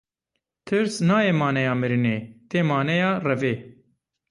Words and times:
Tirs 0.65 0.95
nayê 1.07 1.33
maneya 1.41 1.73
mirinê, 1.81 2.17
tê 2.49 2.59
maneya 2.71 3.11
revê. 3.27 3.53